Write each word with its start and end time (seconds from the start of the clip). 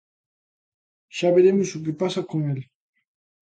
Xa 1.17 1.29
veremos 1.37 1.69
o 1.77 1.83
que 1.85 1.97
pasa 2.01 2.21
con 2.29 2.41
el. 2.51 2.59